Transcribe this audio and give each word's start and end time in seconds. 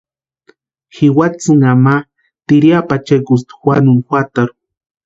Jiwatsïnha 0.95 1.71
ma 1.85 1.95
tiriapu 2.45 2.91
achekusti 2.97 3.51
Juanuni 3.61 4.03
juatarhu. 4.07 4.55